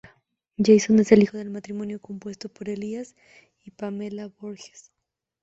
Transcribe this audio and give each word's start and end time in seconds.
Jason 0.57 0.97
es 0.97 1.11
el 1.11 1.21
hijo 1.21 1.37
del 1.37 1.51
matrimonio 1.51 2.01
compuesto 2.01 2.49
por 2.49 2.69
Elías 2.69 3.15
y 3.63 3.69
Pamela 3.69 4.31
Voorhees. 4.39 4.91